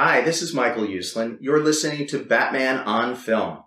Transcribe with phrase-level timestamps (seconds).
[0.00, 1.38] Hi, this is Michael Uslan.
[1.40, 3.64] You're listening to Batman on Film.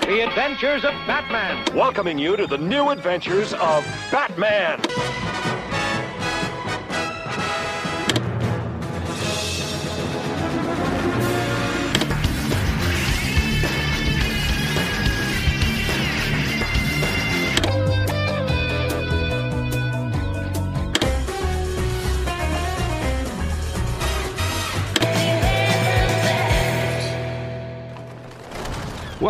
[0.00, 1.76] The Adventures of Batman.
[1.76, 4.80] welcoming you to the new adventures of Batman.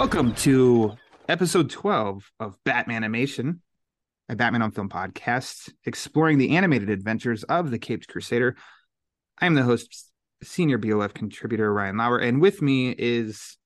[0.08, 0.96] Welcome to
[1.28, 3.60] episode 12 of Batman Animation,
[4.30, 8.56] a Batman on Film podcast, exploring the animated adventures of the Caped Crusader.
[9.38, 10.10] I am the host,
[10.42, 13.58] senior BOF contributor Ryan Lauer, and with me is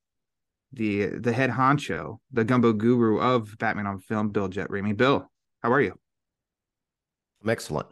[0.72, 4.96] the the head honcho, the gumbo guru of Batman on Film, Bill Jett Ramey.
[4.96, 5.30] Bill,
[5.62, 5.94] how are you?
[7.44, 7.86] I'm excellent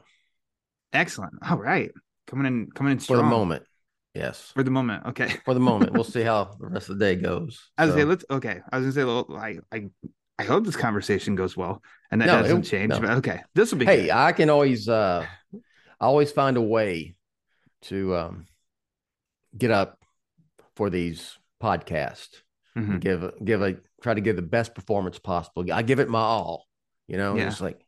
[0.93, 1.35] Excellent.
[1.49, 1.93] All right.
[2.27, 3.21] Coming in coming in strong.
[3.21, 3.63] for the moment.
[4.15, 5.07] Yes, For the moment.
[5.07, 5.29] Okay.
[5.45, 5.93] for the moment.
[5.93, 7.71] We'll see how the rest of the day goes.
[7.79, 8.61] I was So- say let's okay.
[8.73, 9.89] I was gonna say well, I I
[10.39, 12.91] I hope this conversation goes well and that No, doesn't it'll- change.
[12.91, 13.01] no.
[13.01, 14.11] But okay, this will be hey, good.
[14.11, 15.27] I can always, uh,
[16.01, 17.15] I always find a way
[17.83, 18.47] to um,
[19.57, 19.99] get up
[20.77, 22.43] for these podcasts.
[22.77, 23.01] Mhm.
[23.01, 25.71] Give a- give a try to give the best performance possible.
[25.73, 26.67] I give it my all.
[27.07, 27.49] You know, Yeah.
[27.49, 27.85] it's like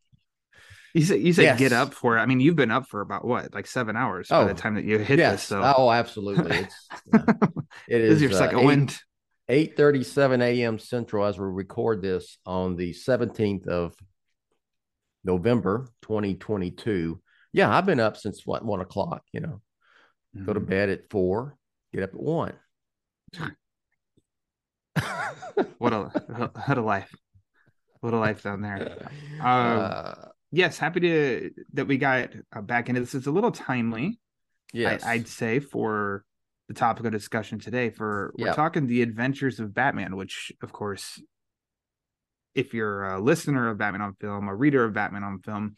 [0.95, 1.59] You said you said Yes.
[1.59, 2.21] get up for it.
[2.21, 4.75] I mean, you've been up for about what, like seven hours by Oh, the time
[4.75, 5.43] that you hit yes, this.
[5.45, 6.57] So oh, absolutely.
[6.59, 7.25] It's yeah.
[7.89, 9.01] it is is your uh, second eight- wind.
[9.51, 10.79] 8:37 a.m.
[10.79, 13.95] Central as we record this on the 17th of
[15.25, 17.21] November 2022.
[17.53, 19.23] Yeah, I've been up since what one o'clock.
[19.33, 19.61] You know,
[20.47, 20.69] go to Mhm.
[20.69, 21.57] bed at four,
[21.93, 22.55] get up at one.
[25.79, 26.03] What a
[26.67, 27.15] what a life.
[28.01, 29.09] What a life down there.
[29.41, 30.15] Um, Uh,
[30.53, 33.15] yes, happy to that we got uh, back into this.
[33.15, 34.21] It's a little timely,
[34.73, 36.25] yes, I, I'd say, for
[36.69, 37.91] the topic of discussion today.
[37.91, 38.53] For we're Yeah.
[38.53, 41.21] talking the adventures of Batman, which, of course,
[42.55, 45.75] if you're a listener of Batman on Film, a reader of Batman on Film,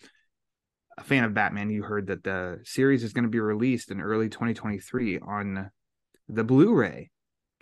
[0.98, 4.00] a fan of Batman, you heard that the series is going to be released in
[4.00, 5.70] early 2023 on
[6.28, 7.10] the Blu-ray,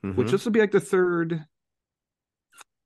[0.02, 0.30] which Mhm.
[0.30, 1.44] this will be like the third,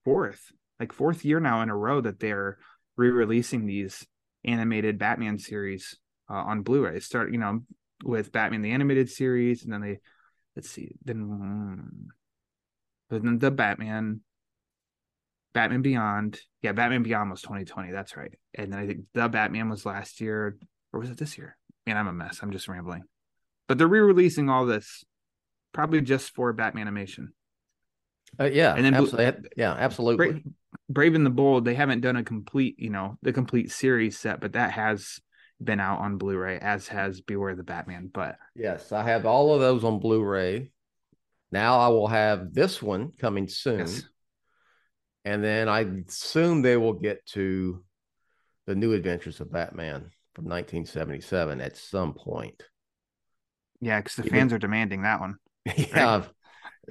[0.04, 2.58] fourth, like fourth year now in a row that they're
[2.96, 4.06] re-releasing these
[4.46, 5.96] animated Batman series
[6.30, 7.00] uh, on Blu-ray.
[7.00, 7.62] Start, you know,
[8.04, 9.98] with Batman the animated series, and then they
[10.54, 12.08] let's see, then
[13.08, 14.20] but then the Batman,
[15.54, 17.92] Batman Beyond, yeah, Batman Beyond was 2020.
[17.92, 20.56] That's right, and then I think the Batman was last year,
[20.92, 21.56] or was it this year?
[21.86, 22.40] Man, I'm a mess.
[22.42, 23.04] I'm just rambling.
[23.68, 25.04] But they're re-releasing all this,
[25.72, 27.32] probably just for Batman animation.
[28.38, 29.48] Uh, yeah, and then absolutely.
[29.56, 30.42] yeah, absolutely.
[30.88, 34.40] Brave and the Bold, they haven't done a complete, you know, the complete series set,
[34.40, 35.18] but that has
[35.62, 38.10] been out on Blu-ray, as has Beware the Batman.
[38.12, 40.70] But Yes, I have all of those on Blu-ray.
[41.50, 43.80] Now I will have this one coming soon.
[43.80, 44.02] yes,
[45.24, 47.82] And then I assume they will get to
[48.66, 52.62] the new adventures of Batman from 1977 at some point.
[53.80, 55.36] yeah, because the Even- fans are demanding that one.
[55.76, 56.24] yeah,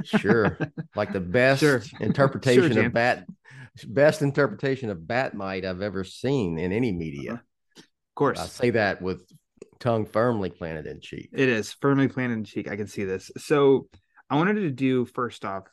[0.04, 0.58] sure.
[0.96, 1.82] Like the best Sure.
[2.00, 3.26] interpretation Sure, of Bat,
[3.84, 7.34] best interpretation of Bat-Mite I've ever seen in any media.
[7.78, 7.84] Of
[8.16, 9.30] course, I say that with
[9.80, 11.30] tongue firmly planted in cheek.
[11.34, 12.70] it is firmly planted in cheek.
[12.70, 13.30] I can see this.
[13.38, 13.90] So
[14.30, 15.64] I wanted to do first off.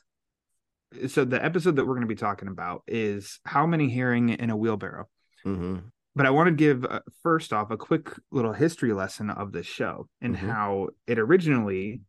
[1.07, 4.49] So the episode that we're going to be talking about is how many herring in
[4.49, 5.05] a wheelbarrow.
[5.43, 5.77] hmm
[6.15, 9.65] but I want to give uh, first off a quick little history lesson of this
[9.65, 10.47] show and Mhm.
[10.47, 12.01] how it originally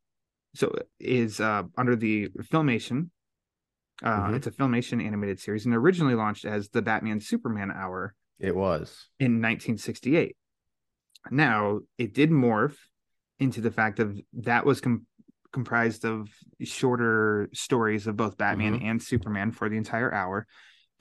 [0.55, 3.09] so is uh, under the Filmation.
[4.03, 4.35] Uh, Mhm.
[4.37, 9.09] It's a Filmation animated series and originally launched as the Batman Superman Hour It was.
[9.19, 10.37] in 1968.
[11.31, 12.77] Now it did morph
[13.39, 15.07] into the fact of that was com-
[15.53, 16.29] comprised of
[16.63, 18.83] shorter stories of both Batman Mhm.
[18.85, 20.47] and Superman for the entire hour.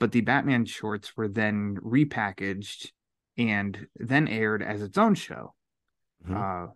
[0.00, 2.90] but the Batman shorts were then repackaged
[3.38, 5.54] and then aired as its own show.
[6.26, 6.34] Mhm.
[6.34, 6.72] Uh,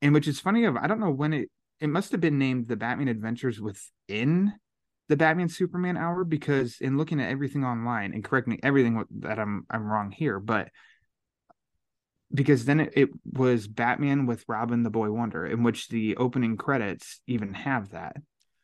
[0.00, 1.50] and which is funny of I don't know when it
[1.80, 4.52] it must have been named the Batman Adventures within
[5.10, 9.40] the Batman Superman hour because in looking at everything online and correct me everything that
[9.40, 10.68] I'm I'm wrong here, but
[12.32, 16.56] because then it, it was Batman with Robin the Boy Wonder, in which the opening
[16.56, 18.16] credits even have that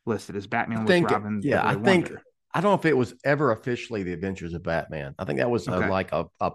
[0.07, 1.41] listed as Batman I with think- Robin.
[1.43, 2.23] yeah, the I Boy think- Wonder.
[2.55, 5.15] I don't know if it was ever officially the Adventures of Batman.
[5.19, 6.53] I think that was a, like a, a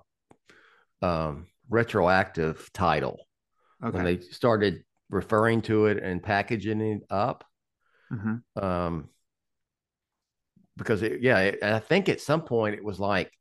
[1.03, 3.19] um, retroactive title
[3.83, 3.95] Okay.
[3.95, 7.43] when they started referring to it and packaging it up.
[8.11, 8.41] Mhm.
[8.55, 9.09] Um,
[10.77, 13.31] because it, yeah, it, I think at some point it was like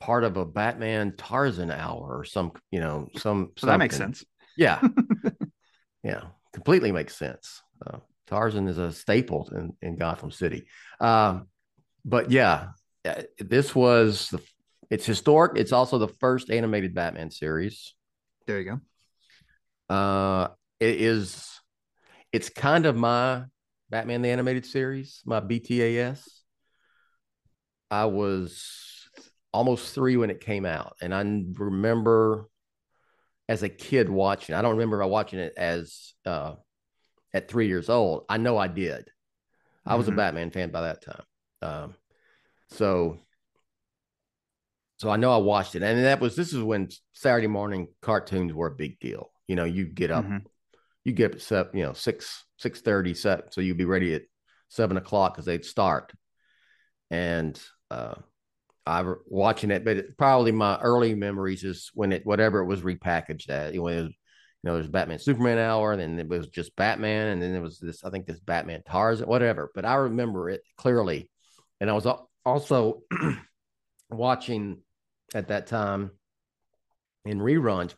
[0.00, 3.52] part of a Batman Tarzan hour or some, you know, some.
[3.56, 4.24] So that makes sense.
[4.56, 4.80] Yeah,
[6.02, 7.62] yeah, completely makes sense.
[7.84, 10.66] Uh, Tarzan is a staple in, in Gotham City.
[11.00, 11.48] Um,
[12.04, 12.68] but yeah,
[13.04, 14.40] uh, this was the.
[14.90, 15.52] It's historic.
[15.56, 17.94] It's also the first animated Batman series.
[18.46, 18.78] There you
[19.88, 19.94] go.
[19.94, 20.48] Uh,
[20.80, 21.48] it is.
[22.30, 23.44] It's kind of my
[23.88, 26.41] Batman the animated series, my BTAS.
[27.92, 29.08] I was
[29.52, 31.20] almost three when it came out, and I
[31.62, 32.48] remember
[33.50, 34.54] as a kid watching.
[34.54, 36.54] I don't remember watching it as uh,
[37.34, 38.24] at three years old.
[38.30, 39.10] I know I did.
[39.84, 40.16] I was a Mhm.
[40.16, 41.24] Batman fan by that time.
[41.60, 41.94] Um,
[42.70, 43.18] so,
[44.96, 48.54] so I know I watched it, and that was this is when Saturday morning cartoons
[48.54, 49.32] were a big deal.
[49.48, 50.46] You know, you get up, Mhm.
[51.04, 54.22] you get up at you know six six thirty, so you'd be ready at
[54.68, 56.14] seven o'clock because they'd start.
[57.10, 57.60] And
[57.92, 58.14] uh,
[58.86, 62.80] I watching it, but it, probably my early memories is when it whatever it was
[62.80, 63.74] repackaged as.
[63.74, 64.14] You know, it was, you
[64.64, 67.78] know, there's Batman Superman hour, and then it was just Batman, and then there was
[67.78, 69.70] this I think this Batman Tarzan, whatever.
[69.74, 71.30] But I remember it clearly,
[71.80, 72.06] and I was
[72.44, 73.02] also
[74.10, 74.78] watching
[75.34, 76.10] at that time
[77.24, 77.94] in reruns.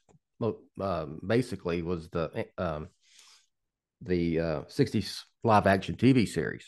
[0.80, 2.88] Um, basically, was the um,
[4.02, 6.66] the uh, 60s live action TV series.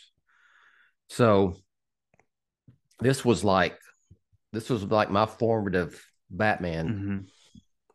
[1.09, 1.55] So
[2.99, 3.77] this was like
[4.53, 7.25] this was like my formative Batman Mhm.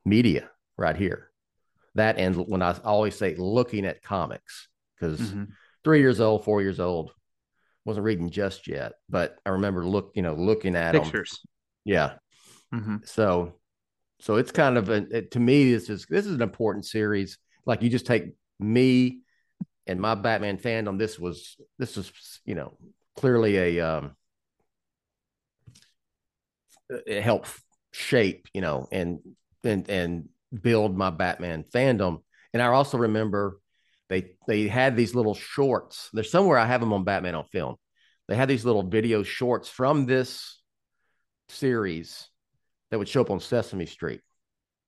[0.04, 1.30] media right here.
[1.94, 5.48] That and when I always say looking at comics because Mhm.
[5.84, 7.12] three years old, four years old,
[7.84, 11.40] wasn't reading just yet, but I remember look you know looking at Pictures.
[11.84, 12.14] Yeah,
[12.72, 13.06] Mhm.
[13.06, 13.58] so
[14.20, 17.38] so it's kind of a, it, to me this is this is an important series
[17.66, 19.22] like you just take me
[19.88, 22.78] and my batman fandom this was this was you know
[23.16, 24.14] clearly a um
[27.06, 27.50] it helped
[27.92, 29.20] shape you know and
[29.64, 30.28] and and
[30.60, 32.18] build my batman fandom
[32.52, 33.58] and i also remember
[34.08, 37.76] they they had these little shorts there's somewhere i have them on batman on film
[38.28, 40.60] they had these little video shorts from this
[41.48, 42.28] series
[42.90, 44.20] that would show up on Sesame Street.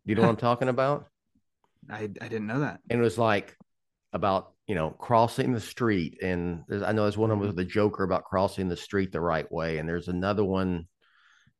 [0.06, 1.06] Do you know what I'm talking about?
[1.90, 2.80] I I didn't know that.
[2.88, 3.56] And it was like
[4.12, 7.56] about you know crossing the street, and there's, I know there's one of them mm-hmm.
[7.56, 10.86] with the Joker about crossing the street the right way, and there's another one.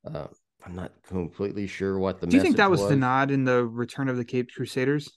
[0.05, 0.27] Uh,
[0.65, 2.27] I'm not completely sure what the.
[2.27, 5.11] Do you think that message was, the nod in the Return of the Caped Crusaders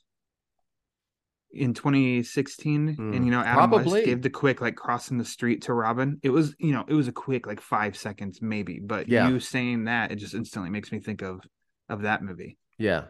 [1.51, 2.95] in 2016?
[2.95, 3.93] Hmm, and you know, Adam probably.
[3.93, 6.19] West gave the quick like crossing the street to Robin.
[6.23, 9.29] It was you know it was a quick like five seconds maybe, but Yeah.
[9.29, 11.41] you saying that it just instantly makes me think of
[11.89, 12.57] of that movie.
[12.77, 13.05] Yeah.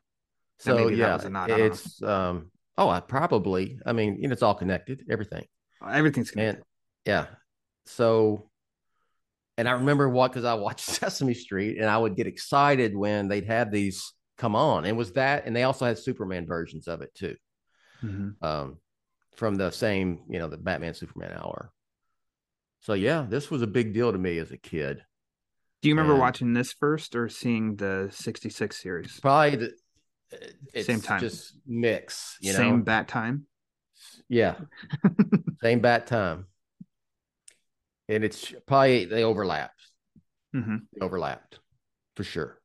[0.60, 1.65] So maybe that yeah, was a nod, I don't know.
[1.65, 2.51] it's um.
[2.79, 3.79] Oh, I probably.
[3.86, 5.03] I mean, you know, it's all connected.
[5.10, 5.46] Everything.
[5.88, 6.57] Everything's connected.
[6.57, 6.65] And
[7.05, 7.25] yeah,
[7.88, 8.50] so,
[9.57, 13.27] and I remember what because I watched Sesame Street, and I would get excited when
[13.27, 14.79] they'd have these come on.
[14.79, 17.35] And it was that, and they also had Superman versions of it too,
[18.03, 18.35] Mhm.
[18.43, 18.77] um,
[19.35, 21.71] from the same, you know, the Batman Superman hour.
[22.81, 25.03] So yeah, this was a big deal to me as a kid.
[25.81, 29.19] Do you remember and- watching this first or seeing the 66 series?
[29.19, 29.73] Probably the
[30.73, 31.19] it's Same time.
[31.19, 32.57] just mix, you know.
[32.59, 33.45] Same bat time.
[34.27, 34.55] Yeah.
[35.61, 36.45] Same bat time.
[38.09, 39.81] And it's probably they overlapped.
[40.53, 41.59] hmm They overlapped
[42.15, 42.59] for sure.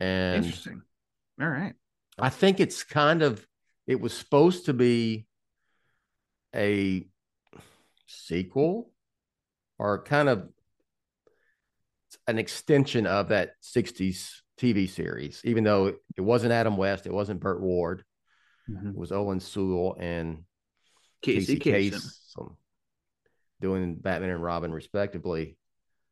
[0.00, 0.82] And Interesting.
[1.40, 1.74] All right.
[2.18, 3.46] I think it's kind of
[3.86, 5.26] it was supposed to be
[6.54, 7.06] a
[8.06, 8.90] sequel
[9.78, 10.48] or kind of
[12.28, 15.86] an extension of that 60s TV series, even though
[16.16, 18.04] it wasn't Adam West, it wasn't Burt Ward,
[18.70, 18.90] Mhm.
[18.90, 20.44] it was Owen Soule and
[21.22, 22.00] Casey Casey Kasem.
[22.36, 22.56] Kasem
[23.62, 25.56] doing Batman and Robin respectively.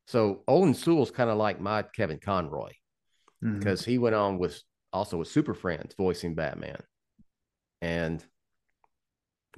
[0.07, 2.71] So Owen Soule's kind of like my Kevin Conroy
[3.45, 3.59] Mhm.
[3.59, 6.81] because he went on with also with Super Friends voicing Batman.
[7.83, 8.25] And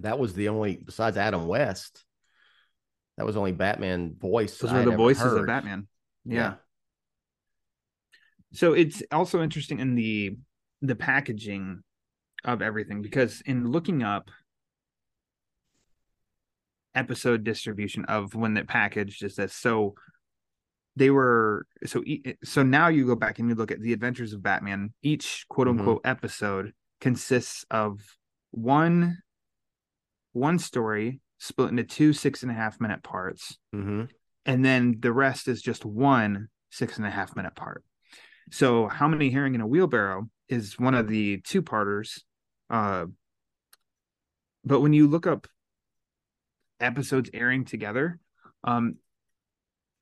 [0.01, 2.05] that was the only besides Adam West,
[3.19, 4.57] That was only Batman voice.
[4.59, 5.47] Those were the voices of.
[5.47, 5.87] Batman.
[6.25, 6.35] Yeah.
[6.35, 6.55] yeah.
[8.55, 10.37] So it's also interesting in the
[10.81, 11.83] the packaging
[12.45, 14.31] of everything because in looking up
[16.95, 19.95] episode distribution of when it packaged is this so
[20.97, 22.03] they were so
[22.45, 25.67] so now you go back and you look at the adventures of batman each quote
[25.69, 25.79] Mhm.
[25.79, 28.01] unquote episode consists of
[28.51, 29.19] one
[30.33, 34.11] one story split into two six and a half minute parts Mhm.
[34.45, 37.85] and then the rest is just one six and a half minute part.
[38.51, 42.25] So, how many herring in a wheelbarrow is one of the two parters.
[42.69, 43.07] Uh,
[44.65, 45.47] but when you look up
[46.83, 48.19] episodes airing together,
[48.65, 48.97] um,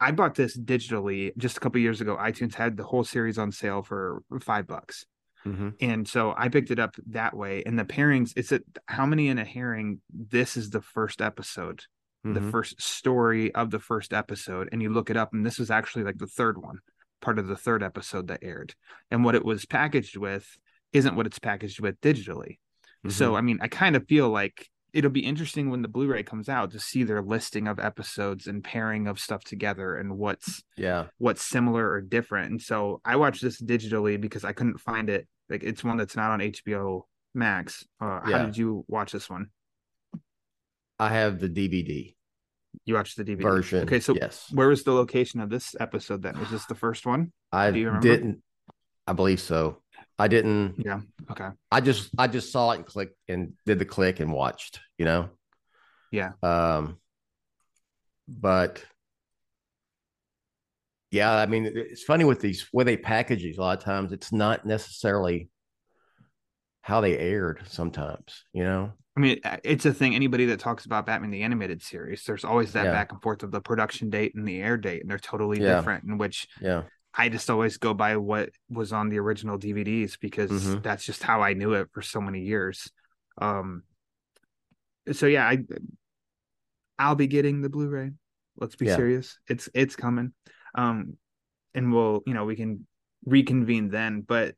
[0.00, 2.16] I bought this digitally just a couple years ago.
[2.16, 5.04] iTunes had the whole series on sale for five bucks.
[5.44, 5.74] Mhm.
[5.80, 7.62] And so I picked it up that way.
[7.64, 10.00] And the pairings, it's at how many in a herring?
[10.10, 11.84] This is the first episode
[12.22, 12.50] the Mhm.
[12.50, 16.04] first story of the first episode and you look it up and this was actually
[16.04, 16.78] like the third one
[17.22, 18.74] part of the third episode that aired
[19.10, 20.58] and what it was packaged with
[20.92, 22.58] isn't what it's packaged with digitally
[23.08, 26.48] so i mean i kind of feel like it'll be interesting when the blu-ray comes
[26.48, 31.06] out to see their listing of episodes and pairing of stuff together and what's yeah.
[31.18, 35.26] what's similar or different and so i watched this digitally because i couldn't find it
[35.48, 37.02] like it's one that's not on hbo
[37.34, 39.48] max uh, how did you watch this one
[40.98, 42.14] I have the DVD
[42.84, 43.82] you watched the dvd version.
[43.84, 46.38] okay so yes, Where was the location of this episode then?
[46.38, 47.32] Was this the first one?
[47.52, 48.06] I do you remember?
[48.08, 48.42] didn't.
[49.06, 49.78] I believe so.
[50.20, 50.74] I didn't.
[50.84, 51.00] Yeah.
[51.30, 51.48] Okay.
[51.72, 55.06] I just I just saw it and clicked and did the click and watched, you
[55.06, 55.30] know?
[56.10, 56.32] Yeah.
[56.42, 56.98] Um
[58.28, 58.84] but
[61.10, 64.12] yeah, I mean it's funny with these where they package these a lot of times
[64.12, 65.48] it's not necessarily
[66.82, 68.92] how they aired sometimes, you know?
[69.16, 70.14] I mean, uh, it's a thing.
[70.14, 72.92] Anybody that talks about Batman the animated series, there's always that Yeah.
[72.92, 75.76] back and forth of the production date and the air date, and they're totally Yeah.
[75.76, 76.04] different.
[76.04, 76.84] In which Yeah.
[77.14, 80.82] I just always go by what was on the original DVDs because Mhm.
[80.82, 82.90] that's just how I knew it for so many years.
[83.38, 83.82] Um.
[85.12, 85.64] So yeah, I
[86.98, 88.12] I'll be getting the Blu-ray.
[88.56, 88.96] Let's be Yeah.
[88.96, 89.38] serious.
[89.48, 90.34] It's it's coming.
[90.74, 91.16] Um,
[91.74, 92.86] and we'll you know we can
[93.24, 94.20] reconvene then.
[94.20, 94.54] But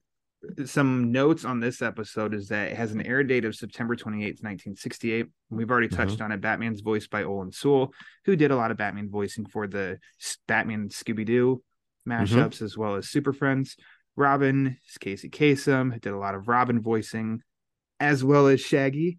[0.64, 4.42] some notes on this episode is that it has an air date of September 28th,
[4.42, 5.26] 1968.
[5.50, 6.40] We've already touched on it.
[6.40, 7.94] Batman's voiced by Olan Soule,
[8.24, 10.00] who did a lot of Batman voicing for the
[10.48, 11.62] Batman Scooby Doo
[12.08, 13.76] mashups as well as Super Friends.
[14.16, 17.40] Robin is Casey Kasem, who did a lot of Robin voicing,
[18.00, 19.18] as well as Shaggy.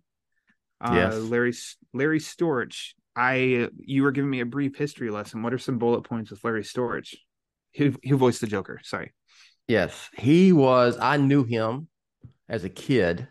[0.82, 1.16] Uh, Yes.
[1.16, 1.54] Larry
[1.94, 2.90] Larry Storch.
[3.16, 5.44] I you were giving me a brief history lesson.
[5.44, 7.14] What are some bullet points with Larry Storch?
[7.76, 8.80] Who who voiced the Joker?
[8.84, 9.14] Sorry.
[9.68, 10.98] Yes, he was.
[11.00, 11.88] I knew him
[12.50, 13.28] as a kid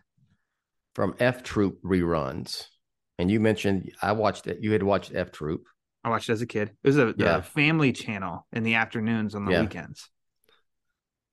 [0.94, 2.66] from F Troop reruns,
[3.18, 4.59] and you mentioned I watched it.
[4.62, 5.64] You had watched F Troop,
[6.04, 6.71] I watched it as a kid.
[6.82, 7.37] It was a, Yeah.
[7.38, 9.61] the family channel in the afternoons on the Yeah.
[9.62, 10.09] weekends.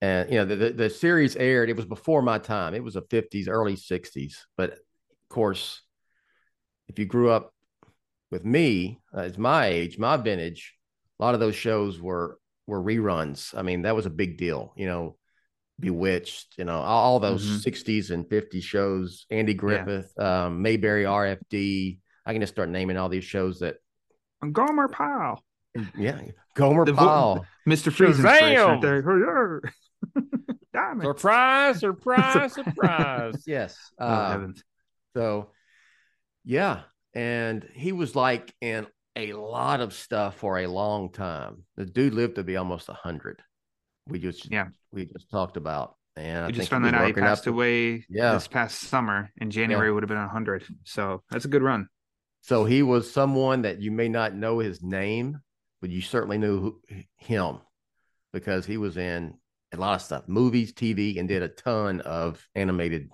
[0.01, 1.69] and you know the, the the series aired.
[1.69, 2.73] It was before my time.
[2.73, 4.45] It was a fifties, early sixties.
[4.55, 4.79] But of
[5.29, 5.81] course,
[6.87, 7.53] if you grew up
[8.31, 10.75] with me, uh, it's my age, my vintage.
[11.19, 13.53] A lot of those shows were were reruns.
[13.57, 14.73] I mean, that was a big deal.
[14.77, 15.17] You know,
[15.81, 16.57] Bewitched.
[16.57, 17.63] You know, all, those Mhm.
[17.63, 19.25] 60s and 50s shows.
[19.29, 21.99] Andy Griffith, um, Mayberry, RFD.
[22.25, 23.77] I can just start naming all these shows that.
[24.51, 25.43] Gomer Pyle,
[25.97, 26.19] Yeah,
[26.55, 27.45] Gomer The vo- Pyle.
[27.67, 27.91] Mr.
[27.91, 28.81] Freeze inspiration right Shazam!
[28.81, 29.61] there.
[30.73, 31.01] Damn.
[31.01, 33.43] Surprise, surprise, surprise.
[33.47, 33.77] yes.
[33.99, 34.63] Oh, uh, heavens.
[35.15, 35.49] So,
[36.45, 36.81] yeah,
[37.13, 41.63] and he was like in a lot of stuff for a long time.
[41.75, 43.41] The dude lived to be almost a hundred.
[44.07, 44.67] We just Yeah.
[44.91, 47.29] we just talked about, and I We think just found that out he working up
[47.29, 48.33] passed away Yeah.
[48.33, 49.31] this past summer.
[49.37, 50.63] In January would have been 100.
[50.85, 51.87] So that's a good run.
[52.49, 55.39] So he was someone that you may not know his name,
[55.81, 56.81] but you certainly knew who,
[57.17, 57.59] him
[58.33, 59.35] because he was in
[59.71, 63.11] a lot of stuff, movies, TV, and did a ton of animated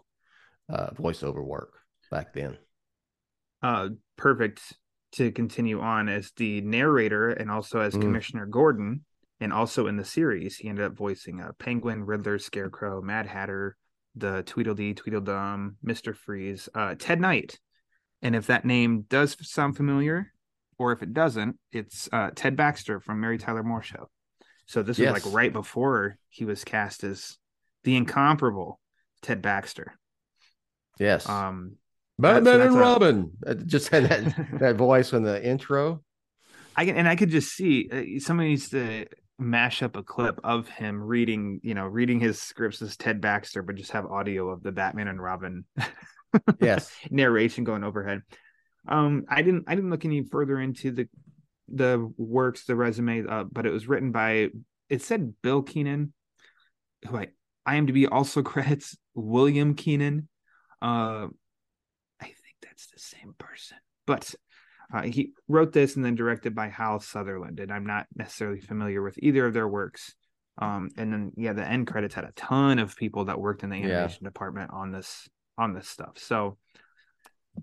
[0.70, 1.74] uh, voiceover work
[2.10, 2.58] back then.
[3.62, 4.62] uh perfect
[5.12, 8.04] to continue on as the narrator and also as Mm.
[8.04, 9.04] Commissioner Gordon
[9.42, 13.76] and also in the series he ended up voicing uh, Penguin, Riddler, Scarecrow, Mad Hatter,
[14.16, 16.16] the Tweedledee, Tweedledum, Mr.
[16.16, 17.60] Freeze, uh Ted Knight.
[18.26, 20.34] And if that name does sound familiar
[20.80, 24.10] or if it doesn't, it's uh Ted Baxter from Mary Tyler Moore show.
[24.66, 27.38] So this was like right before he was cast as
[27.84, 28.80] the incomparable
[29.22, 29.94] Ted Baxter.
[31.00, 31.30] Yes.
[31.30, 31.76] Um
[32.18, 33.32] Batman that's and Robin.
[33.46, 36.02] It just had that, that voice in the intro.
[36.76, 39.06] I can, and I could just see uh, somebody needs to
[39.38, 43.62] mash up a clip of him reading, you know, reading his scripts as Ted Baxter,
[43.62, 45.66] but just have audio of the Batman and Robin
[46.60, 46.92] Yes.
[47.10, 48.22] narration going overhead.
[48.88, 51.10] Um, I didn't, I didn't look any further into the
[51.68, 54.50] the works, the resume, uh, but it was written by
[54.90, 56.14] it said Bill Keenan,
[57.08, 57.28] who I
[57.68, 60.30] IMDb also credits William Keenan.
[60.82, 61.28] Uh,
[62.22, 64.36] I think that's the same person, but
[64.94, 69.02] uh, he wrote this and then directed by Hal Sutherland, and I'm not necessarily familiar
[69.02, 70.14] with either of their works.
[70.58, 73.70] Um, and then yeah, the end credits had a ton of people that worked in
[73.70, 73.84] the Yeah.
[74.04, 75.28] animation department on this
[75.58, 76.18] on this stuff.
[76.18, 76.58] So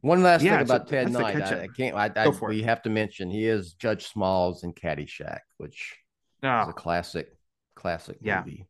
[0.01, 1.63] One last Yeah, thing about Ted Knight, I.
[1.65, 1.95] I can't.
[1.95, 2.55] I, I for it.
[2.55, 5.97] we have to mention he is Judge Smalls in Caddyshack, which
[6.43, 7.29] is uh, a classic,
[7.77, 8.41] classic Yeah.
[8.41, 8.67] movie.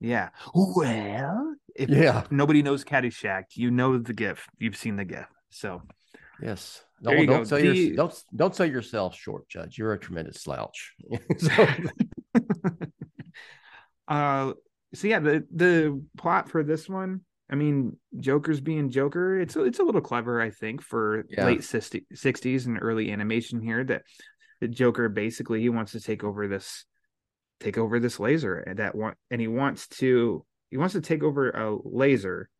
[0.00, 2.24] yeah, well, if Yeah.
[2.30, 4.46] nobody knows Caddyshack, you know the GIF.
[4.58, 5.26] You've seen the GIF.
[5.50, 5.82] So
[6.40, 6.82] Yes.
[7.04, 7.44] There Don't, go.
[7.44, 9.76] sell The- your, don't don't sell yourself short, Judge.
[9.78, 10.94] You're a tremendous slouch.
[11.38, 11.66] So-
[14.08, 14.52] uh
[14.94, 19.78] so yeah the the plot for this one i mean joker's being joker it's it's
[19.78, 21.46] a little clever i think for Yeah.
[21.46, 24.02] late 60, 60s and early animation here that
[24.60, 26.84] the joker basically he wants to take over this
[27.60, 31.22] take over this laser and that want and he wants to he wants to take
[31.22, 32.50] over a laser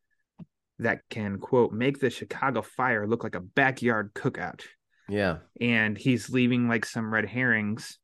[0.79, 4.63] that can quote make the chicago fire look like a backyard cookout
[5.09, 5.39] yeah.
[5.61, 7.99] and he's leaving like some red herrings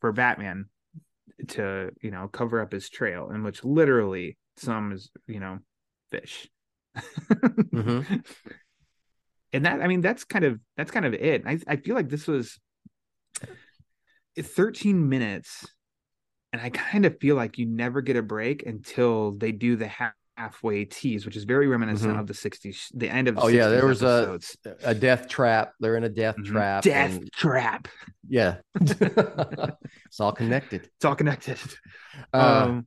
[0.00, 0.66] for Batman
[1.48, 5.58] to you know cover up his trail, in which literally some is you know
[6.10, 6.48] fish.
[7.72, 8.24] Mhm.
[9.52, 11.42] And that I mean that's kind of that's kind of it.
[11.46, 12.58] I I feel like this was
[14.38, 15.66] 13 minutes,
[16.52, 19.88] and I kind of feel like you never get a break until they do the
[19.88, 22.20] half halfway tease, which is very reminiscent Mhm.
[22.20, 24.56] of the 60s, the end of the Oh, yeah, there was a- episodes.
[24.84, 25.72] A death trap.
[25.80, 26.46] They're in a death Mhm.
[26.46, 26.82] trap.
[26.84, 27.88] death and- trap.
[28.28, 28.58] yeah.
[28.80, 30.88] it's all connected.
[30.96, 31.58] It's all connected.
[32.32, 32.86] Uh, um,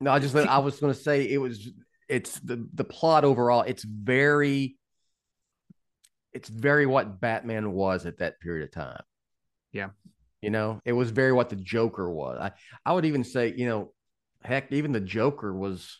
[0.00, 1.70] no, I just I was going to say it was
[2.08, 3.62] it's the the plot overall.
[3.62, 4.76] It's very
[6.32, 9.02] it's very what Batman was at that period of time.
[9.72, 9.90] Yeah.
[10.42, 12.38] You know, it was very what the Joker was.
[12.38, 12.52] I
[12.84, 13.92] I would even say, you know,
[14.42, 15.98] heck, even the Joker was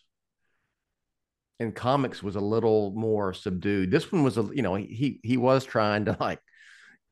[1.60, 3.90] in comics was a little more subdued.
[3.90, 6.40] This one was a you know, he he was trying to like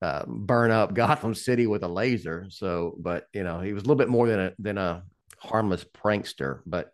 [0.03, 2.47] uh, burn up Gotham City with a laser.
[2.51, 5.05] So, but you know, he was a little bit more than a than a
[5.39, 6.61] harmless prankster.
[6.67, 6.93] But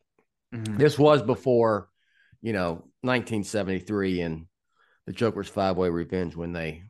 [0.53, 0.79] Mhm.
[0.79, 1.89] this was before,
[2.41, 4.47] you know, 1973 and
[5.07, 6.85] the Joker's Five Way Revenge when they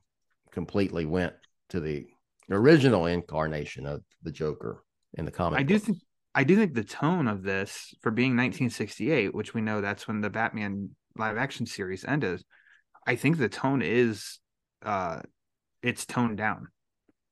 [0.51, 1.35] completely went
[1.71, 2.07] to the
[2.51, 4.83] original incarnation of the Joker
[5.15, 5.61] in the comic.
[5.61, 5.87] I do books.
[5.87, 5.99] think
[6.35, 10.21] I do think the tone of this for being 1968, which we know that's when
[10.21, 12.45] the Batman live action series ended.
[13.07, 14.39] I think the tone is
[14.83, 15.23] uh
[15.83, 16.69] it's toned down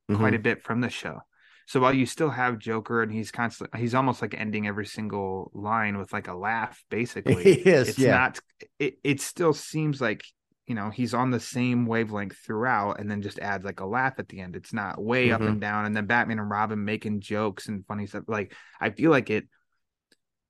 [0.09, 0.37] quite Mhm.
[0.37, 1.20] a bit from the show.
[1.66, 5.50] So while you still have Joker and he's constantly he's almost like ending every single
[5.55, 7.44] line with like a laugh basically.
[7.44, 8.11] Is, it's yeah.
[8.12, 8.40] not
[8.79, 10.24] it, it still seems like
[10.66, 14.14] you know he's on the same wavelength throughout and then just adds like a laugh
[14.18, 15.48] at the end it's not way up Mhm.
[15.48, 19.12] and down and then batman and robin making jokes and funny stuff like i feel
[19.12, 19.46] like it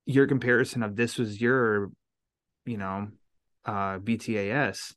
[0.07, 1.90] your comparison of this was your
[2.64, 3.09] you know
[3.66, 4.94] uh btas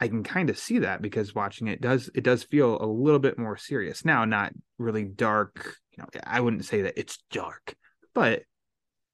[0.00, 3.20] i can kind of see that because watching it does it does feel a little
[3.20, 7.74] bit more serious now not really dark you know i wouldn't say that it's dark
[8.14, 8.42] but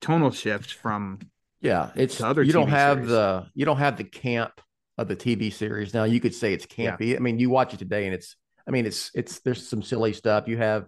[0.01, 1.19] tonal shift from
[1.61, 3.11] Yeah, it's other you don't have series.
[3.11, 4.61] the you don't have the camp
[4.99, 6.05] of the TV series now.
[6.05, 6.97] You could say it's Yeah.
[6.97, 7.17] campy.
[7.17, 10.13] I mean, you watch it today, and it's I mean, it's it's there's some silly
[10.13, 10.49] stuff.
[10.49, 10.87] You have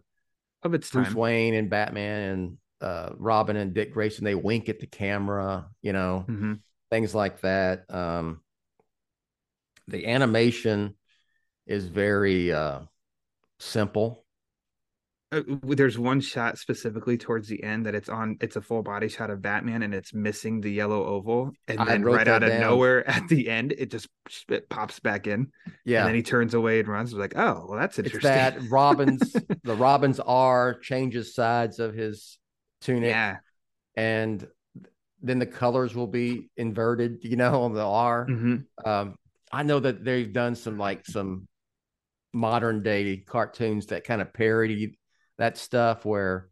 [0.62, 4.24] of its Bruce time Wayne and Batman and uh, Robin and Dick Grayson.
[4.24, 6.60] They wink at the camera, you know, Mhm.
[6.90, 7.84] things like that.
[7.88, 8.41] Um,
[9.92, 10.96] the animation
[11.66, 12.80] is very uh,
[13.60, 14.24] simple.
[15.30, 19.08] uh, there's one shot specifically towards the end that it's on it's a full body
[19.08, 22.50] shot of batman and it's missing the yellow oval and I then right out of
[22.50, 22.60] down.
[22.60, 24.08] nowhere at the end it just
[24.48, 25.50] it pops back in
[25.84, 28.70] Yeah, and then he turns away and runs like oh well that's it's interesting that
[28.70, 29.32] Robin's
[29.64, 32.38] the Robin's R changes sides of his
[32.82, 33.10] tunic.
[33.10, 33.36] yeah
[33.96, 34.46] and
[35.24, 38.26] then the colors will be inverted, you know, on the R.
[38.28, 38.64] Mhm.
[38.84, 39.14] Um,
[39.52, 41.46] I know that they've done some like some
[42.32, 44.98] modern day cartoons that kind of parody
[45.38, 46.48] that stuff where,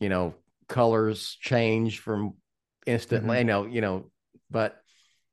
[0.00, 0.34] you know,
[0.68, 2.34] colors change from
[2.86, 3.40] instantly, Mhm.
[3.40, 4.10] you know, you know,
[4.50, 4.80] but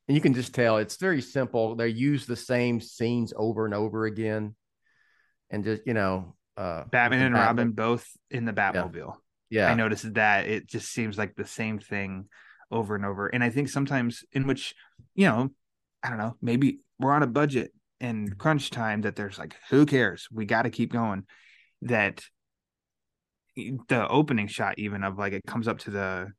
[0.07, 1.75] and you can just tell it's very simple.
[1.75, 4.55] They use the same scenes over and over again,
[5.49, 9.15] and just you know, uh, Batman and the Robin both in the Batmobile.
[9.49, 12.29] Yeah, I noticed that it just seems like the same thing
[12.71, 13.27] over and over.
[13.27, 14.75] And I think sometimes in which,
[15.15, 15.49] you know,
[16.03, 18.37] I don't know, maybe we're on a budget and mm-hmm.
[18.37, 20.27] crunch time that there's like, who cares?
[20.31, 21.25] We got to keep going.
[21.81, 22.23] That
[23.55, 26.31] the opening shot, even of like it comes up to the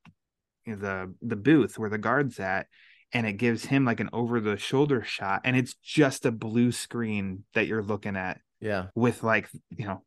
[0.66, 2.66] the the booth where the guard's at,
[3.12, 6.72] and it gives him like an over the shoulder shot, and it's just a blue
[6.72, 10.02] screen that you're looking at yeah, with like you know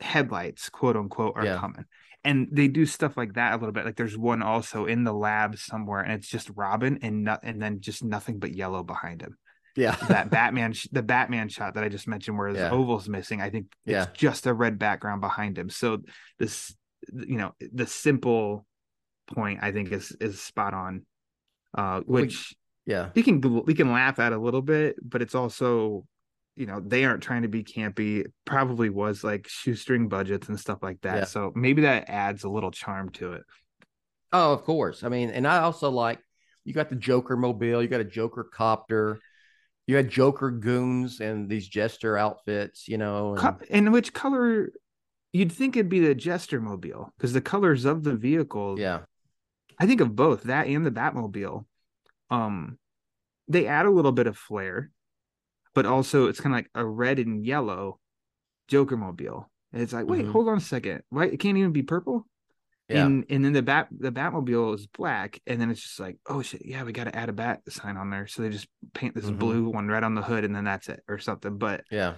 [0.00, 1.58] headlights quote unquote are Yeah.
[1.58, 1.86] coming
[2.26, 5.12] and they do stuff like that a little bit like there's one also in the
[5.12, 9.22] lab somewhere and it's just robin and not and then just nothing but yellow behind
[9.22, 9.38] him
[9.76, 12.70] yeah, that batman sh- the batman shot that i just mentioned where his Yeah.
[12.70, 14.06] oval's missing i think it's Yeah.
[14.14, 15.98] just a red background behind him so
[16.38, 16.74] this
[17.12, 18.66] you know the simple
[19.34, 21.04] point i think is is spot on
[21.76, 22.54] uh We- which
[22.86, 23.10] yeah.
[23.14, 26.06] we can we can laugh at a little bit, but it's also
[26.54, 28.20] you know they aren't trying to be campy.
[28.20, 31.16] It probably was like shoestring budgets and stuff like that.
[31.16, 31.24] Yeah.
[31.24, 33.42] So maybe that adds a little charm to it.
[34.32, 35.02] Oh, of course.
[35.02, 36.20] I mean, and I also like
[36.64, 39.18] you got the Joker mobile, you got a Joker copter,
[39.86, 43.30] you had Joker goons and these jester outfits, you know.
[43.32, 44.72] And, Co- And which color?
[45.32, 48.78] You'd think it'd be the Jester mobile because the colors of the vehicle.
[48.78, 49.00] yeah,
[49.78, 51.66] I think of both that and the Batmobile.
[52.30, 52.78] Um,
[53.46, 54.90] they add a little bit of flair,
[55.74, 58.00] but also it's kind of like a red and yellow
[58.68, 59.50] Joker mobile.
[59.72, 60.32] And it's like, wait, Mhm.
[60.32, 61.02] hold on a second.
[61.10, 62.26] Why it can't even be purple?
[62.88, 66.18] Yeah, And and then the bat the Batmobile is black, and then it's just like,
[66.26, 68.26] oh shit, yeah, we got to add a bat sign on there.
[68.26, 69.38] So they just paint this Mhm.
[69.38, 71.58] blue one right on the hood, and then that's it, or something.
[71.58, 72.14] But yeah.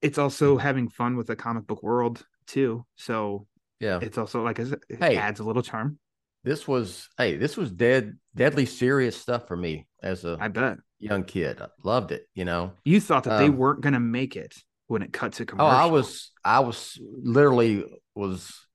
[0.00, 2.84] it's also having fun with the comic book world too.
[2.96, 3.46] So
[3.80, 3.98] Yeah.
[4.02, 5.16] it's also like it Hey.
[5.16, 5.98] adds a little charm.
[6.44, 10.78] This was hey, this was dead deadly serious stuff for me as a I bet
[11.00, 11.60] young kid.
[11.60, 12.72] I loved it, you know.
[12.84, 14.54] you thought that they Um, weren't gonna make it
[14.86, 15.68] when it cut to commercial.
[15.70, 15.76] Oh.
[15.76, 17.84] I was I was literally
[18.14, 18.66] was,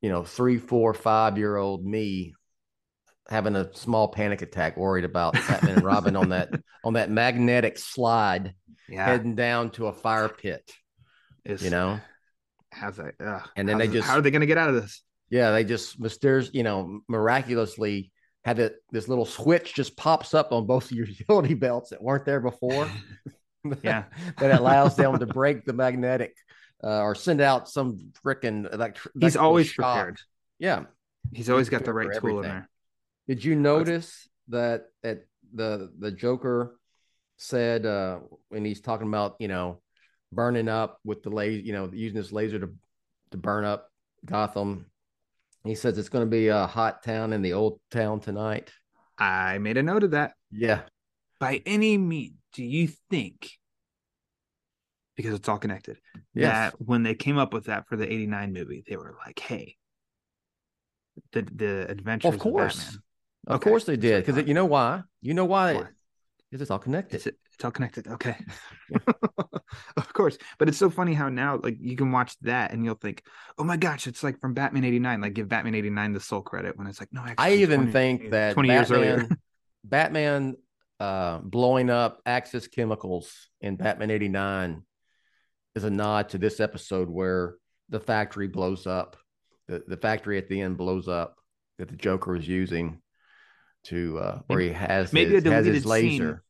[0.00, 2.34] you know, three, four, five year old me
[3.28, 6.50] having a small panic attack, worried about Batman and Robin on that
[6.84, 8.54] on that magnetic slide
[8.88, 9.04] yeah.
[9.04, 10.70] heading down to a fire pit,
[11.44, 12.00] it's- you know.
[12.70, 13.14] how's that?
[13.56, 15.02] And then they just- how are they gonna get out of this?
[15.30, 18.12] Yeah, they just mysterious, you know, miraculously
[18.44, 22.02] had it this little switch just pops up on both of your utility belts that
[22.02, 22.88] weren't there before.
[23.82, 24.04] Yeah.
[24.38, 26.34] that allows them to break the magnetic
[26.82, 29.14] uh, or send out some freaking electric.
[29.20, 30.18] He's always prepared.
[30.58, 30.84] Yeah.
[31.32, 32.68] He's always got the right tool in there.
[33.26, 36.78] Did you notice that that the the Joker
[37.36, 39.80] said uh when he's talking about you know
[40.32, 42.70] burning up with the laser, you know, using this laser to
[43.32, 43.90] to burn up
[44.24, 44.86] Gotham?
[45.64, 48.70] He says it's going to be a hot town in the old town tonight.
[49.18, 50.32] I made a note of that.
[50.50, 50.82] Yeah,
[51.40, 53.57] By any means, do you think,
[55.18, 55.98] because it's all connected,
[56.32, 56.52] Yes.
[56.72, 59.76] that when they came up with that for the 89 movie, they were like, hey,
[61.32, 63.02] the, the adventures of course, of Batman.
[63.48, 63.70] of Okay.
[63.70, 64.24] course they did.
[64.24, 65.02] Because you know why?
[65.20, 65.74] You know why?
[65.74, 65.88] Why?
[66.48, 67.16] Because it's all connected.
[67.16, 68.06] It's, it's all connected.
[68.06, 68.36] Okay.
[69.96, 70.38] of course.
[70.56, 73.24] But it's so funny how now, like, you can watch that and you'll think,
[73.58, 75.20] oh my gosh, it's like from Batman 89.
[75.20, 77.92] Like, give Batman 89 the sole credit when it's like, no, actually, I even 20
[77.92, 79.16] think that 20 years earlier.
[79.16, 79.38] Batman,
[79.84, 80.56] Batman
[81.00, 84.82] uh, blowing up Axis Chemicals in Batman 89
[85.78, 87.54] is a nod to this episode where
[87.88, 89.16] the factory blows up.
[89.66, 91.36] The, the factory at the end blows up
[91.78, 93.00] that the Joker is using
[93.84, 96.42] to uh, where he has maybe his, a has deleted his laser.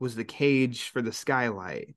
[0.00, 1.94] was the cage for the skylight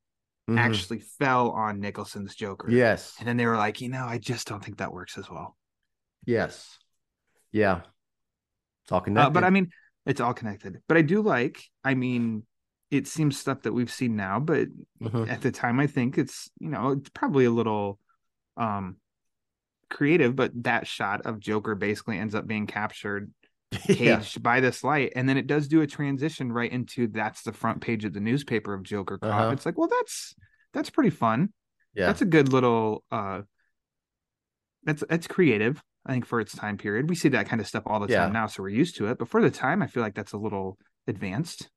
[0.49, 0.57] Mhm.
[0.59, 2.71] actually fell on Nicholson's Joker.
[2.71, 3.15] Yes.
[3.19, 5.57] And then they were like, you know, I just don't think that works as well.
[6.25, 6.77] Yes.
[7.51, 7.81] Yeah.
[8.83, 9.33] It's all Uh, connected.
[9.33, 9.71] but I mean,
[10.05, 10.81] it's all connected.
[10.87, 12.43] But I do like, I mean,
[12.91, 14.69] it seems stuff that we've seen now, but
[15.01, 15.29] Mhm.
[15.29, 17.99] at the time, I think it's, you know, it's probably a little
[18.57, 18.97] um
[19.89, 23.31] creative, but that shot of Joker basically ends up being captured,
[23.87, 24.21] yeah.
[24.41, 25.13] by this light.
[25.15, 28.19] And then it does do a transition right into that's the front page of the
[28.19, 29.29] newspaper of Joker caught.
[29.31, 29.51] Uh-huh.
[29.51, 30.35] It's like, well, that's
[30.73, 31.53] that's pretty fun.
[31.93, 32.07] Yeah.
[32.07, 33.41] That's a good little uh
[34.83, 37.09] that's that's creative, I think, for its time period.
[37.09, 38.23] We see that kind of stuff all the Yeah.
[38.23, 39.17] time now, so we're used to it.
[39.17, 41.69] But for the time, I feel like that's a little advanced.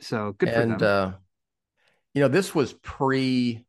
[0.00, 1.12] So good for and them.
[1.12, 1.16] uh
[2.14, 3.64] you know this was pre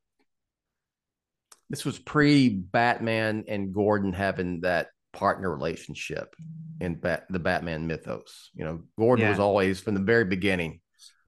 [1.69, 6.36] this was pre batman and gordon having that partner relationship
[6.79, 8.49] in Bat- the batman mythos.
[8.56, 10.82] You know gordon was always from the very beginning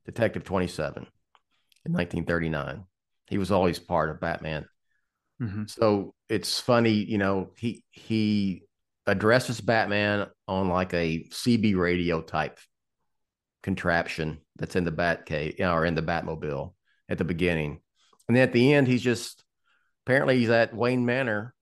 [0.06, 1.04] detective 27
[1.86, 2.84] in 1939
[3.28, 4.66] he was always part of batman.
[5.42, 5.70] Mhm.
[5.70, 8.64] so it's funny you know he he
[9.06, 12.58] addresses batman on like a cb radio type
[13.62, 16.74] contraption that's in the bat cave or in the Batmobile
[17.10, 17.80] at the beginning.
[18.28, 19.44] And then at the end, he's just
[20.06, 21.54] apparently he's at Wayne Manor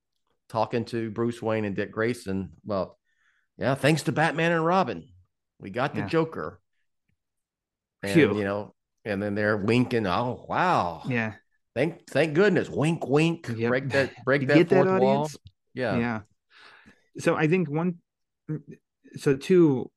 [0.49, 2.51] talking to Bruce Wayne and Dick Grayson.
[2.65, 2.97] Well,
[3.57, 5.07] yeah, thanks to Batman and Robin,
[5.59, 6.07] we got the Yeah.
[6.07, 6.59] Joker.
[8.01, 8.37] And Phew.
[8.37, 8.75] you know,
[9.05, 10.05] and then they're winking.
[10.07, 11.03] Oh wow!
[11.07, 11.33] Yeah.
[11.73, 12.69] Thank thank goodness.
[12.69, 13.47] Wink, wink.
[13.47, 13.69] Yep.
[13.69, 15.29] Break that break that get that, fourth wall.
[15.73, 15.97] Yeah.
[15.97, 16.19] yeah
[17.19, 17.95] so i think one
[19.15, 19.89] so two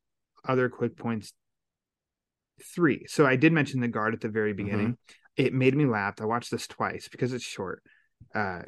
[0.46, 1.32] other quick points
[2.74, 4.64] three so i did mention the guard at the very mm-hmm.
[4.64, 4.98] beginning
[5.37, 7.83] it made me laugh i watched this twice because it's short
[8.35, 8.62] uh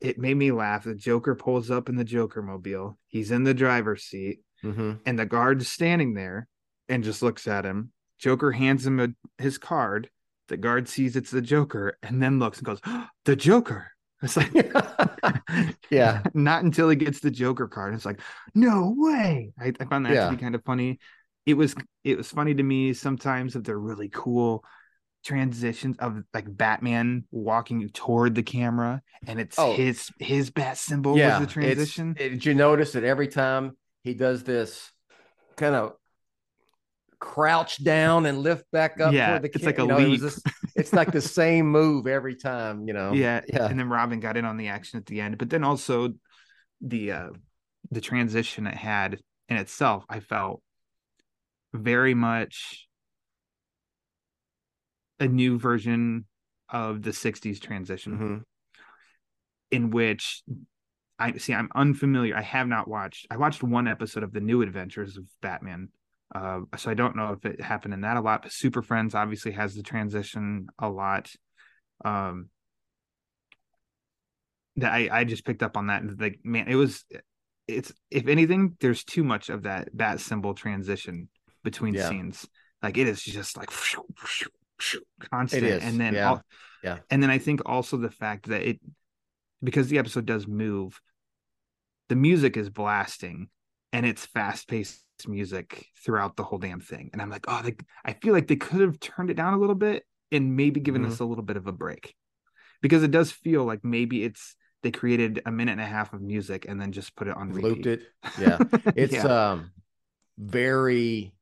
[0.00, 3.54] it made me laugh the joker pulls up in the joker mobile he's in the
[3.54, 6.46] driver's seat hmm and the guard's standing there
[6.88, 9.08] and just looks at him joker hands him a,
[9.42, 10.08] his card
[10.48, 12.80] the guard sees it's the joker and then looks and goes
[13.24, 13.88] the joker
[14.22, 14.52] it's like
[15.90, 16.22] yeah.
[16.34, 17.94] not until he gets the Joker card.
[17.94, 18.20] It's like,
[18.54, 19.52] no way.
[19.58, 20.28] I, I found that Yeah.
[20.30, 20.98] to be kind of funny.
[21.44, 24.64] It was it was funny to me sometimes if they're really cool
[25.24, 29.72] transitions of like Batman walking toward the camera and it's Oh.
[29.74, 31.38] his his bat symbol yeah.
[31.38, 32.16] was the transition.
[32.18, 34.90] it- did you notice that every time he does this
[35.56, 35.92] kind of
[37.20, 39.12] crouch down and lift back up?
[39.12, 40.54] Yeah, the it's like a you know, it was leap.
[40.74, 43.12] it's like the same move every time, you know?
[43.12, 43.66] yeah, Yeah.
[43.66, 46.14] And then Robin got in on the action at the end, but then also
[46.80, 47.28] the uh
[47.92, 50.62] the transition it had in itself, I felt
[51.72, 52.88] very much
[55.20, 56.24] a new version
[56.68, 58.44] of the 60s transition Mhm.
[59.70, 60.42] in which
[61.18, 62.36] I see I'm unfamiliar.
[62.36, 63.26] I have not watched.
[63.30, 65.88] I watched one episode of the New Adventures of Batman.
[66.34, 69.14] Uh, so I don't know if it happened in that a lot, but Super Friends
[69.14, 71.30] obviously has the transition a lot.
[72.04, 72.48] Um
[74.76, 77.04] that I, I just picked up on that like man, it was
[77.68, 81.28] it's if anything, there's too much of that bat symbol transition
[81.62, 82.08] between Yeah.
[82.08, 82.48] scenes.
[82.82, 83.70] Like it is just like
[85.30, 85.64] constant.
[85.64, 86.44] is, And then yeah, al-
[86.82, 86.98] yeah.
[87.10, 88.80] And then I think also the fact that it
[89.62, 91.00] because the episode does move,
[92.08, 93.48] the music is blasting
[93.92, 97.10] and it's fast paced music throughout the whole damn thing.
[97.12, 99.58] And I'm like, oh, they, I feel like they could have turned it down a
[99.58, 101.08] little bit and maybe given Mhm.
[101.12, 102.14] us a little bit of a break
[102.80, 106.20] because it does feel like maybe it's they created a minute and a half of
[106.20, 107.86] music and then just put it on Looped repeat.
[107.86, 108.02] it.
[108.40, 108.58] Yeah.
[108.96, 109.50] It's Yeah.
[109.52, 109.70] um
[110.38, 111.34] very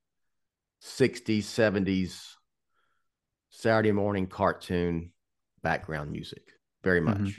[0.83, 2.35] 60s, 70s
[3.61, 5.13] Saturday morning cartoon
[5.63, 6.43] background music.
[6.83, 7.19] Very much.
[7.19, 7.35] Mhm.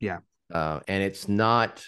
[0.00, 0.18] Yeah.
[0.52, 1.84] Uh, and it's not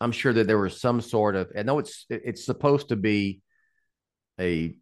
[0.00, 3.40] I'm sure that there was some sort of I know it's it's supposed to be
[4.40, 4.76] a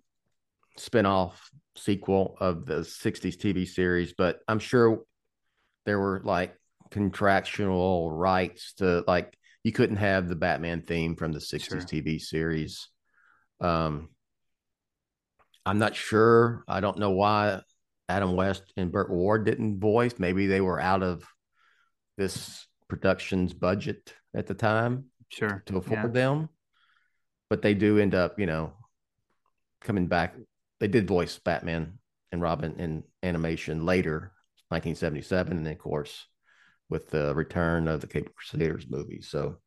[0.77, 5.05] spin-off sequel of the 60s TV series, but I'm sure
[5.87, 6.55] there were like
[6.91, 11.81] contractual rights to like you couldn't have the Batman theme from the 60s Sure.
[11.81, 12.89] TV series.
[13.61, 14.11] Um
[15.65, 16.63] I'm not sure.
[16.69, 17.63] I don't know why
[18.09, 20.14] Adam West and Burt Ward didn't voice.
[20.19, 21.25] Maybe they were out of
[22.16, 25.62] this production's budget at the time sure.
[25.66, 26.21] to afford Yeah.
[26.21, 26.49] them.
[27.51, 28.73] But they do end up, you know,
[29.81, 30.35] coming back.
[30.81, 31.99] They did voice Batman
[32.33, 34.33] and Robin in animation later,
[34.69, 36.27] 1977, and then, of course,
[36.88, 39.21] with the return of the Caped Crusaders movie.
[39.21, 39.59] So,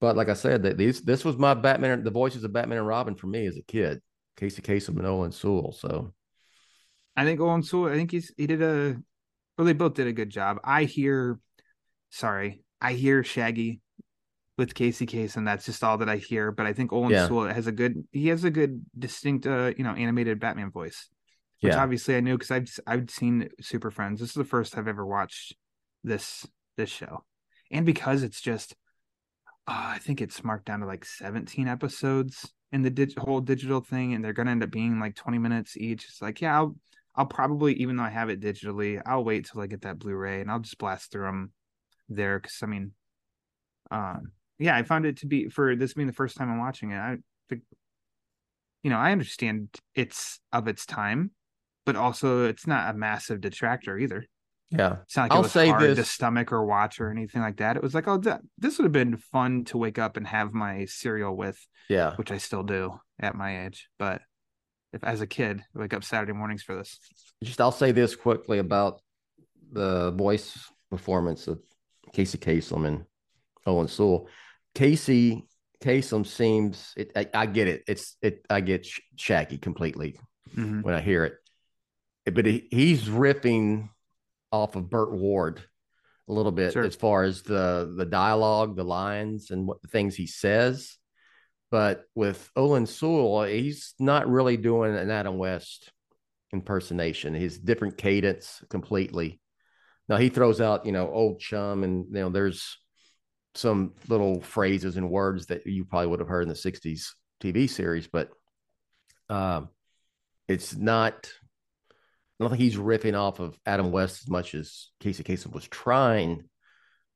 [0.00, 2.86] but like I said, that these this was my Batman, the voices of Batman and
[2.86, 4.00] Robin for me as a kid.
[4.36, 5.72] Casey Kasem and Owen Soule.
[5.72, 6.14] So
[7.18, 8.96] I think Owen Soule, I think he's he did a
[9.56, 10.58] well, they both did a good job.
[10.62, 11.38] I hear
[12.10, 13.80] sorry, I hear Shaggy
[14.56, 16.52] with Casey Case, and that's just all that I hear.
[16.52, 17.26] But I think Owen Yeah.
[17.28, 21.08] Soule has a good he has a good distinct uh, you know, animated Batman voice.
[21.60, 21.82] Which Yeah.
[21.82, 24.20] obviously I knew because I've I've seen Super Friends.
[24.20, 25.56] This is the first I've ever watched
[26.04, 27.24] this this show.
[27.72, 28.76] And because it's just
[29.66, 33.80] uh, I think it's marked down to like 17 episodes in the dig- whole digital
[33.80, 36.04] thing, and they're gonna end up being like 20 minutes each.
[36.04, 36.76] It's like, yeah, I'll
[37.18, 40.40] I'll probably, even though I have it digitally, I'll wait till I get that Blu-ray
[40.40, 41.52] and I'll just blast through them
[42.08, 42.38] there.
[42.38, 42.92] Because I mean,
[43.90, 46.92] um, yeah, I found it to be for this being the first time I'm watching
[46.92, 46.96] it.
[46.96, 47.16] I
[47.48, 47.62] think,
[48.84, 51.32] you know, I understand it's of its time,
[51.84, 54.24] but also it's not a massive detractor either.
[54.70, 57.42] yeah, It's not like I'll it was say hard to stomach or watch or anything
[57.42, 57.76] like that.
[57.76, 60.52] It was like, oh, th- this would have been fun to wake up and have
[60.52, 62.14] my cereal with, yeah.
[62.14, 63.88] which I still do at my age.
[63.98, 64.22] But
[64.92, 66.98] if as a kid, wake up Saturday mornings for this.
[67.42, 69.00] just I'll say this quickly about
[69.72, 70.58] the voice
[70.90, 71.60] performance of
[72.12, 73.04] Casey Kasem and
[73.66, 74.28] Owen Soule.
[74.74, 75.46] Casey
[75.82, 77.84] Kasem seems it, I, I get it.
[77.86, 80.18] It's it I get sh- Shaggy completely
[80.56, 80.82] Mhm.
[80.82, 81.34] when I hear it.
[82.34, 83.88] But he, he's riffing
[84.52, 85.62] off of Burt Ward
[86.28, 86.84] a little bit Sure.
[86.84, 90.97] as far as the the dialogue, the lines, and what the things he says.
[91.70, 95.92] But with Olan Soule, he's not really doing an Adam West
[96.52, 97.34] impersonation.
[97.34, 99.40] His different cadence completely.
[100.08, 102.78] Now he throws out, you know, old chum, and you know, there's
[103.54, 107.08] some little phrases and words that you probably would have heard in the '60s
[107.42, 108.30] TV series, but
[109.28, 109.68] um,
[110.48, 111.30] it's not.
[112.40, 115.66] I don't think he's riffing off of Adam West as much as Casey Kasem was
[115.66, 116.48] trying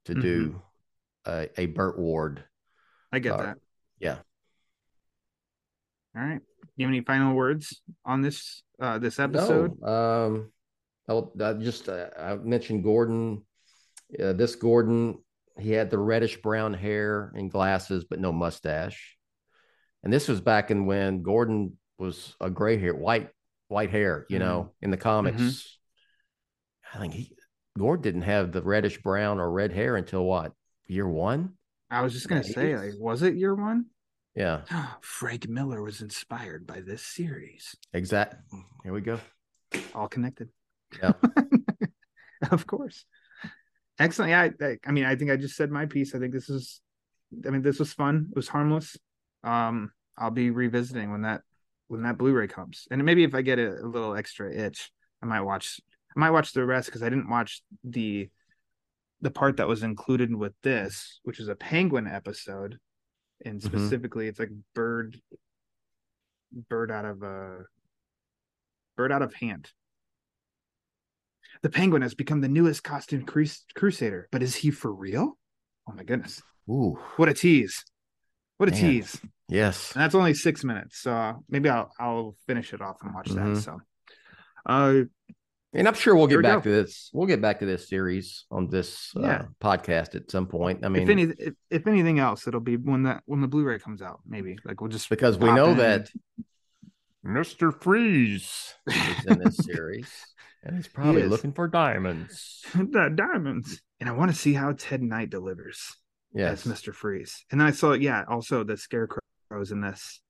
[0.07, 0.61] to do
[1.25, 2.45] a, a Burt Ward.
[3.13, 3.59] I get Uh, that.
[4.01, 4.17] Yeah.
[6.17, 6.41] All right.
[6.77, 9.73] You have any final words on this uh this episode?
[9.81, 10.53] No, um,
[11.09, 13.43] I'll, I just uh, I mentioned Gordon.
[14.23, 15.19] Uh, this Gordon,
[15.59, 19.17] he had the reddish brown hair and glasses, but no mustache.
[20.03, 23.31] And this was back in when Gordon was a gray hair, white
[23.69, 24.27] white hair.
[24.29, 25.79] You know, in the comics.
[26.95, 27.37] I think he
[27.79, 30.53] Gordon didn't have the reddish brown or red hair until what
[30.87, 31.55] year one?
[31.91, 33.87] I was just gonna say, like, was it year one?
[34.35, 34.63] Yeah,
[35.01, 37.75] Frank Miller was inspired by this series.
[37.93, 38.37] exact.
[38.83, 39.21] Here we go.
[39.95, 40.49] All connected.
[41.01, 41.13] Yeah.
[42.51, 43.05] of course.
[43.99, 44.31] Excellent.
[44.31, 46.15] Yeah, I, I, I mean, I think I just said my piece.
[46.15, 46.81] I think this is,
[47.47, 48.29] I mean, this was fun.
[48.31, 48.97] It was harmless.
[49.45, 51.43] Um, I'll be revisiting when that
[51.89, 54.91] when that Blu-ray comes, and maybe if I get a, a little extra itch,
[55.23, 55.81] I might watch.
[56.15, 58.29] I might watch the rest because I didn't watch the
[59.21, 62.79] the part that was included with this, which is a penguin episode,
[63.45, 63.65] and Mhm.
[63.65, 65.21] specifically, it's like bird
[66.69, 67.65] bird out of a
[68.97, 69.73] bird out of hand.
[71.63, 75.39] The penguin has become the newest costume crus- crusader, but is he for real?
[75.89, 76.43] Oh my goodness.
[76.69, 77.85] Ooh, What a tease.
[78.59, 78.81] What a Man.
[78.81, 79.21] tease.
[79.49, 79.93] yes.
[79.93, 80.99] And that's only six minutes.
[80.99, 83.55] So uh, maybe I'll I'll finish it off and watch Mhm.
[83.57, 83.61] that.
[83.63, 83.81] So
[84.67, 85.03] uh
[85.75, 86.71] And I'm sure we'll get we back go.
[86.71, 87.09] to this.
[87.15, 89.27] We'll get back to this series on this Yeah.
[89.29, 90.85] uh, podcast at some point.
[90.85, 93.79] I mean, if any if, if anything else, it'll be when that when the Blu-ray
[93.79, 94.59] comes out, maybe.
[94.65, 95.79] Like we'll just because we know in.
[95.79, 96.11] that
[97.25, 97.73] Mr.
[97.73, 98.75] Freeze.
[98.87, 100.11] is in this series,
[100.65, 101.31] and he's probably is.
[101.31, 102.63] looking for diamonds.
[102.75, 103.81] the diamonds.
[104.01, 105.97] And I want to see how Ted Knight delivers
[106.35, 106.93] Yes, as Mr.
[106.93, 107.45] Freeze.
[107.53, 110.21] And then I saw, yeah, also the scarecrows in this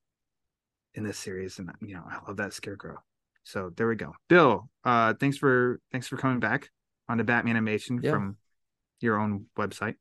[0.95, 1.59] in this series.
[1.59, 2.99] And you know, I love that scarecrow.
[3.45, 4.13] So there we go.
[4.29, 6.71] Bill, uh thanks for thanks for coming back
[7.09, 8.11] on the Batmanimation Yeah.
[8.13, 8.37] from
[9.01, 9.97] your own website.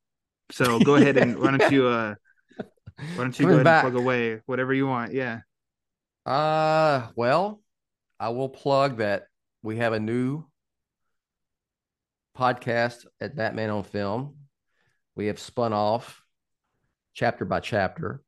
[0.52, 2.16] So go ahead and why don't you uh
[2.58, 3.84] why don't you go ahead back.
[3.84, 5.14] and plug away whatever you want.
[5.14, 5.40] Yeah.
[6.26, 7.62] Uh, well,
[8.20, 9.24] I will plug that
[9.64, 10.46] we have a new
[12.38, 14.36] podcast at Batman on Film.
[15.16, 16.22] We have spun off
[17.14, 18.22] chapter by chapter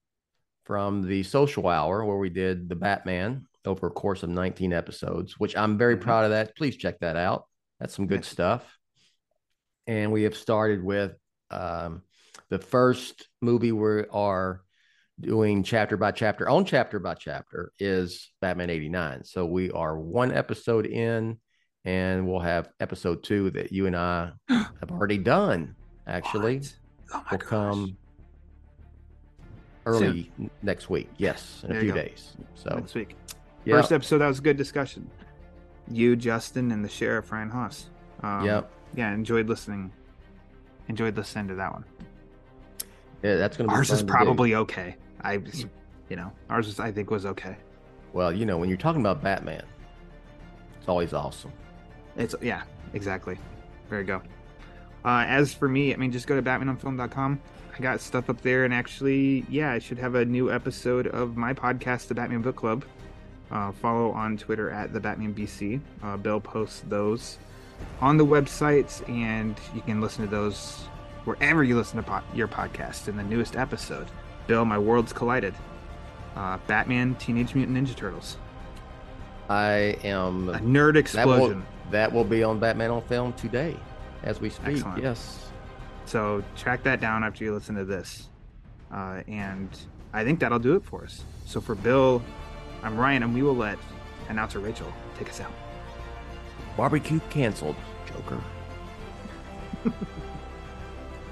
[0.65, 5.39] from the social hour where we did the Batman over a course of 19 episodes,
[5.39, 6.01] which I'm very Mhm.
[6.01, 6.55] proud of that.
[6.55, 7.45] Please check that out.
[7.79, 8.27] That's some good Yes.
[8.27, 8.77] stuff.
[9.87, 11.15] And we have started with
[11.49, 12.01] um,
[12.49, 14.61] the first movie we are
[15.19, 19.23] doing chapter by chapter on chapter by chapter is Batman 89.
[19.23, 21.39] So we are one episode in,
[21.85, 25.75] and we'll have episode two that you and I have already done.
[26.07, 26.61] Actually,
[27.13, 27.47] Oh will gosh.
[27.47, 27.97] come
[29.85, 31.09] early n- next week.
[31.17, 32.35] Yes, in a There you few days.
[32.55, 33.15] So next week.
[33.65, 35.09] Yeah, First episode, that was a good discussion.
[35.89, 37.89] You, Justin, and the sheriff Ryan Haas.
[38.21, 38.71] Um, Yep.
[38.95, 39.91] Yeah, enjoyed listening.
[40.87, 41.85] Enjoyed listening to that one.
[43.23, 44.95] yeah, that's going to be Ours is probably okay.
[45.21, 45.41] I,
[46.09, 47.55] you know, ours is, I think was okay.
[48.11, 48.31] well.
[48.31, 49.63] You know, when you're talking about Batman,
[50.79, 51.51] it's always awesome.
[52.17, 53.37] It's yeah, exactly.
[53.89, 54.21] There you go.
[55.05, 57.41] Uh, as for me, I mean, just go to batmanonfilm.com.
[57.75, 61.35] I got stuff up there, and actually, yeah, I should have a new episode of
[61.35, 62.85] my podcast, The Batman Book Club.
[63.53, 65.79] Uh, follow on Twitter at the Batman BC.
[66.01, 67.37] Uh, Bill posts those
[68.01, 70.87] on the websites, and you can listen to those
[71.25, 73.07] wherever you listen to po- your podcast.
[73.07, 74.07] In the newest episode,
[74.47, 75.53] Bill, my worlds collided.
[76.35, 78.37] Uh, Batman, Teenage Mutant Ninja Turtles,
[79.49, 81.65] I am a nerd that will, explosion.
[81.91, 83.77] that will be on Batman on Film today,
[84.23, 84.77] as we speak.
[84.77, 85.03] Excellent.
[85.03, 85.51] Yes.
[86.05, 88.29] So track that down after you listen to this.
[88.91, 89.69] Uh, and
[90.11, 91.23] I think that'll do it for us.
[91.45, 92.23] So for Bill,
[92.83, 93.79] I'm Ryan, and we will let
[94.29, 95.51] announcer Rachel take us out.
[96.75, 98.41] Barbecue canceled, Joker.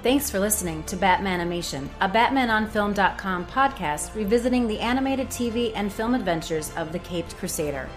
[0.03, 6.71] Thanks for listening to Batmanimation, a BatmanOnFilm.com podcast revisiting the animated TV and film adventures
[6.75, 7.87] of the Caped Crusader.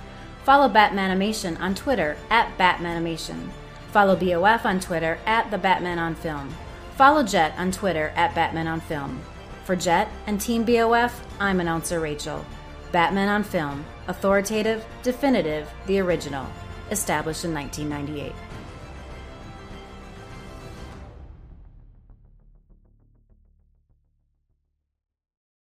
[0.45, 3.49] Follow Batmanimation on Twitter at Batmanimation.
[3.93, 6.55] Follow BOF on Twitter at The Batman on Film.
[6.97, 9.21] Follow Jett on Twitter at Batman on Film.
[9.65, 12.45] For Jett and Team BOF, I'm announcer Rachel.
[12.95, 16.47] Batman on Film, authoritative, definitive, the original.
[16.93, 18.33] Established in 1998.